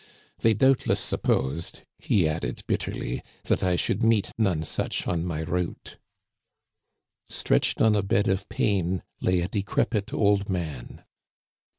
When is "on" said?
5.05-5.23, 7.83-7.95